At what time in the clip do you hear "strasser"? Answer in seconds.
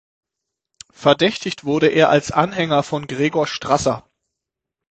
3.45-4.09